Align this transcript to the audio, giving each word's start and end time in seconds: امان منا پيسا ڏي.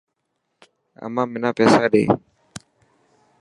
امان 1.05 1.27
منا 1.33 1.49
پيسا 1.57 1.83
ڏي. 1.91 2.03